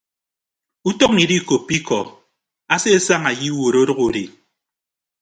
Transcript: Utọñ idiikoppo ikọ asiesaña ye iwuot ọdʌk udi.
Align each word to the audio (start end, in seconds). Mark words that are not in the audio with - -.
Utọñ 0.89 1.13
idiikoppo 1.23 1.71
ikọ 1.77 1.97
asiesaña 2.73 3.29
ye 3.39 3.45
iwuot 3.49 3.75
ọdʌk 3.81 3.99
udi. 4.07 4.23